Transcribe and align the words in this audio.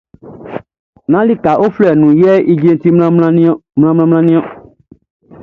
Nán 1.11 1.25
lika 1.29 1.51
uflɛ 1.65 1.89
nun 1.95 2.17
yɛ 2.21 2.33
ijreʼn 2.51 2.79
ti 2.81 2.89
mlanmlanmlan 2.95 4.27
ɔn. 4.39 4.45